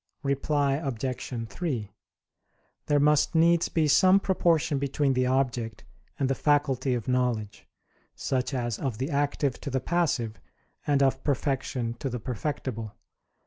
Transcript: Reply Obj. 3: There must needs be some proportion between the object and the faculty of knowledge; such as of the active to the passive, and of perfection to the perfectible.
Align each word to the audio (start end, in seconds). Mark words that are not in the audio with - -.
Reply 0.23 0.77
Obj. 0.77 1.47
3: 1.47 1.91
There 2.87 2.99
must 2.99 3.35
needs 3.35 3.69
be 3.69 3.87
some 3.87 4.19
proportion 4.19 4.79
between 4.79 5.13
the 5.13 5.27
object 5.27 5.83
and 6.17 6.27
the 6.27 6.33
faculty 6.33 6.95
of 6.95 7.07
knowledge; 7.07 7.67
such 8.15 8.51
as 8.51 8.79
of 8.79 8.97
the 8.97 9.11
active 9.11 9.61
to 9.61 9.69
the 9.69 9.79
passive, 9.79 10.39
and 10.87 11.03
of 11.03 11.23
perfection 11.23 11.93
to 11.99 12.09
the 12.09 12.19
perfectible. 12.19 12.95